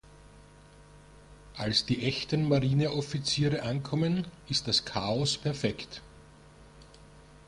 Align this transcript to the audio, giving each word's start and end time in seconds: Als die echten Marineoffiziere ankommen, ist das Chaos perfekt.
Als 1.55 1.85
die 1.85 2.03
echten 2.07 2.47
Marineoffiziere 2.47 3.61
ankommen, 3.61 4.25
ist 4.49 4.67
das 4.67 4.83
Chaos 4.83 5.37
perfekt. 5.37 6.01